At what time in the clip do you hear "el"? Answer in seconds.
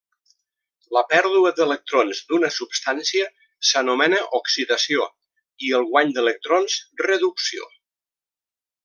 5.81-5.87